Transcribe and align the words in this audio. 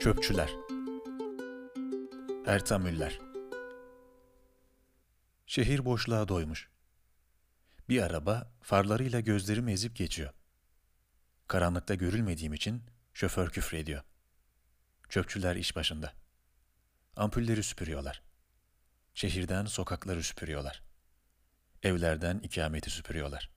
Çöpçüler 0.00 0.50
Ertan 2.46 2.82
Müller 2.82 3.20
Şehir 5.46 5.84
boşluğa 5.84 6.28
doymuş. 6.28 6.68
Bir 7.88 8.02
araba 8.02 8.52
farlarıyla 8.62 9.20
gözlerimi 9.20 9.72
ezip 9.72 9.96
geçiyor. 9.96 10.32
Karanlıkta 11.48 11.94
görülmediğim 11.94 12.52
için 12.52 12.82
şoför 13.14 13.50
küfrediyor. 13.50 14.02
Çöpçüler 15.08 15.56
iş 15.56 15.76
başında. 15.76 16.12
Ampulleri 17.16 17.62
süpürüyorlar. 17.62 18.22
Şehirden 19.14 19.64
sokakları 19.64 20.22
süpürüyorlar. 20.22 20.82
Evlerden 21.82 22.38
ikameti 22.38 22.90
süpürüyorlar. 22.90 23.50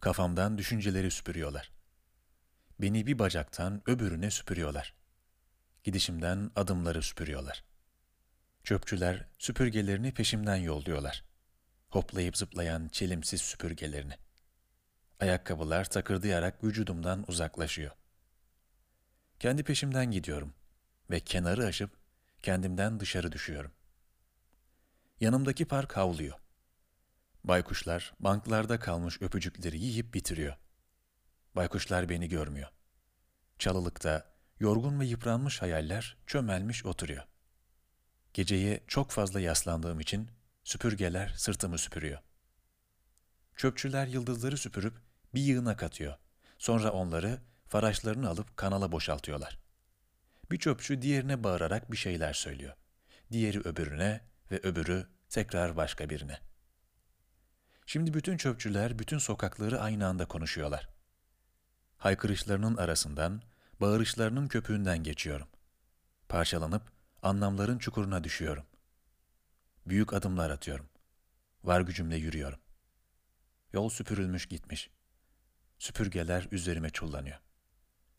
Kafamdan 0.00 0.58
düşünceleri 0.58 1.10
süpürüyorlar. 1.10 1.70
Beni 2.80 3.06
bir 3.06 3.18
bacaktan 3.18 3.82
öbürüne 3.86 4.30
süpürüyorlar. 4.30 4.99
Gidişimden 5.84 6.50
adımları 6.56 7.02
süpürüyorlar. 7.02 7.64
Çöpçüler 8.64 9.26
süpürgelerini 9.38 10.14
peşimden 10.14 10.56
yolluyorlar. 10.56 11.24
Hoplayıp 11.88 12.36
zıplayan 12.36 12.88
çelimsiz 12.88 13.40
süpürgelerini. 13.40 14.14
Ayakkabılar 15.20 15.84
takırdayarak 15.84 16.64
vücudumdan 16.64 17.24
uzaklaşıyor. 17.28 17.90
Kendi 19.38 19.62
peşimden 19.62 20.10
gidiyorum 20.10 20.54
ve 21.10 21.20
kenarı 21.20 21.66
aşıp 21.66 21.90
kendimden 22.42 23.00
dışarı 23.00 23.32
düşüyorum. 23.32 23.72
Yanımdaki 25.20 25.64
park 25.64 25.96
havlıyor. 25.96 26.38
Baykuşlar 27.44 28.12
banklarda 28.20 28.78
kalmış 28.78 29.22
öpücükleri 29.22 29.78
yiyip 29.78 30.14
bitiriyor. 30.14 30.56
Baykuşlar 31.56 32.08
beni 32.08 32.28
görmüyor. 32.28 32.68
Çalılıkta 33.58 34.30
yorgun 34.60 35.00
ve 35.00 35.06
yıpranmış 35.06 35.62
hayaller 35.62 36.16
çömelmiş 36.26 36.86
oturuyor. 36.86 37.24
Geceye 38.34 38.80
çok 38.86 39.10
fazla 39.10 39.40
yaslandığım 39.40 40.00
için 40.00 40.30
süpürgeler 40.64 41.28
sırtımı 41.28 41.78
süpürüyor. 41.78 42.18
Çöpçüler 43.56 44.06
yıldızları 44.06 44.56
süpürüp 44.56 44.94
bir 45.34 45.40
yığına 45.40 45.76
katıyor. 45.76 46.16
Sonra 46.58 46.92
onları 46.92 47.38
faraşlarını 47.68 48.28
alıp 48.28 48.56
kanala 48.56 48.92
boşaltıyorlar. 48.92 49.58
Bir 50.50 50.58
çöpçü 50.58 51.02
diğerine 51.02 51.44
bağırarak 51.44 51.92
bir 51.92 51.96
şeyler 51.96 52.32
söylüyor. 52.32 52.74
Diğeri 53.32 53.60
öbürüne 53.60 54.20
ve 54.50 54.60
öbürü 54.62 55.06
tekrar 55.28 55.76
başka 55.76 56.10
birine. 56.10 56.38
Şimdi 57.86 58.14
bütün 58.14 58.36
çöpçüler 58.36 58.98
bütün 58.98 59.18
sokakları 59.18 59.80
aynı 59.80 60.06
anda 60.06 60.24
konuşuyorlar. 60.24 60.88
Haykırışlarının 61.96 62.76
arasından, 62.76 63.42
bağırışlarının 63.80 64.48
köpüğünden 64.48 65.02
geçiyorum. 65.02 65.48
Parçalanıp 66.28 66.82
anlamların 67.22 67.78
çukuruna 67.78 68.24
düşüyorum. 68.24 68.66
Büyük 69.86 70.12
adımlar 70.12 70.50
atıyorum. 70.50 70.88
Var 71.64 71.80
gücümle 71.80 72.16
yürüyorum. 72.16 72.58
Yol 73.72 73.88
süpürülmüş 73.88 74.46
gitmiş. 74.46 74.90
Süpürgeler 75.78 76.48
üzerime 76.50 76.90
çullanıyor. 76.90 77.38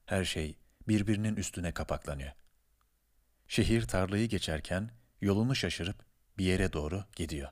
Her 0.06 0.26
şey 0.26 0.58
birbirinin 0.88 1.36
üstüne 1.36 1.72
kapaklanıyor. 1.72 2.32
Şehir 3.48 3.88
tarlayı 3.88 4.30
geçerken 4.30 4.92
yolunu 5.22 5.56
şaşırıp 5.56 6.06
bir 6.38 6.46
yere 6.46 6.74
doğru 6.74 7.06
gidiyor. 7.16 7.50